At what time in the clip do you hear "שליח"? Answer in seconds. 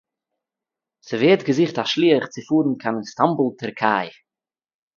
1.91-2.23